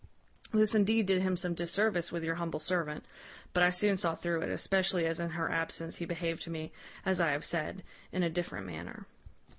This 0.51 0.73
indeed 0.73 1.05
did 1.05 1.21
him 1.21 1.37
some 1.37 1.53
disservice 1.53 2.11
with 2.11 2.23
your 2.23 2.33
humble 2.41 2.57
servant; 2.59 3.05
but 3.53 3.61
I 3.61 3.69
soon 3.69 3.97
saw 3.97 4.15
through 4.15 4.41
it, 4.41 4.49
especially 4.49 5.05
as 5.05 5.19
in 5.19 5.29
her 5.29 5.51
absence 5.51 5.97
he 5.97 6.05
behaved 6.05 6.41
to 6.41 6.49
me, 6.49 6.71
as 7.05 7.21
I 7.21 7.29
have 7.33 7.45
said, 7.45 7.83
in 8.11 8.23
a 8.23 8.29
different 8.31 8.65
manner. 8.65 9.05